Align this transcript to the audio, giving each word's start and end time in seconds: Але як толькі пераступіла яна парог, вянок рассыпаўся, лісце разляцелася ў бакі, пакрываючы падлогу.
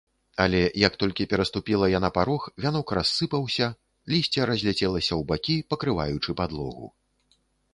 Але 0.43 0.59
як 0.87 0.93
толькі 1.01 1.25
пераступіла 1.33 1.89
яна 1.97 2.09
парог, 2.15 2.47
вянок 2.65 2.87
рассыпаўся, 2.99 3.67
лісце 4.15 4.41
разляцелася 4.51 5.07
ў 5.15 5.21
бакі, 5.33 5.55
пакрываючы 5.75 6.31
падлогу. 6.41 6.91